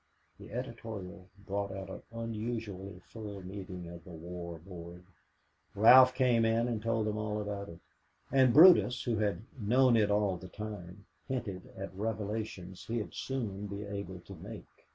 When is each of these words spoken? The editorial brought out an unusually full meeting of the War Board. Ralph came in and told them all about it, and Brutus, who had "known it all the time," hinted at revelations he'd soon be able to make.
The 0.39 0.51
editorial 0.51 1.27
brought 1.45 1.71
out 1.71 1.91
an 1.91 2.01
unusually 2.11 2.97
full 3.05 3.43
meeting 3.43 3.87
of 3.87 4.03
the 4.03 4.09
War 4.09 4.57
Board. 4.57 5.03
Ralph 5.75 6.15
came 6.15 6.43
in 6.43 6.67
and 6.67 6.81
told 6.81 7.05
them 7.05 7.19
all 7.19 7.39
about 7.39 7.69
it, 7.69 7.77
and 8.31 8.51
Brutus, 8.51 9.03
who 9.03 9.17
had 9.17 9.43
"known 9.59 9.95
it 9.95 10.09
all 10.09 10.37
the 10.37 10.47
time," 10.47 11.05
hinted 11.27 11.67
at 11.77 11.93
revelations 11.93 12.83
he'd 12.87 13.13
soon 13.13 13.67
be 13.67 13.83
able 13.83 14.21
to 14.21 14.33
make. 14.33 14.87